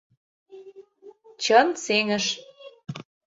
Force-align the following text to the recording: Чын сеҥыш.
Чын 1.43 1.67
сеҥыш. 1.83 2.25